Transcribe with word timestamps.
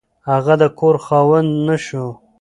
هغه 0.29 0.53
د 0.61 0.63
کور 0.79 0.95
خاوند 1.05 1.49
نه 1.67 1.75
شو. 1.85 2.05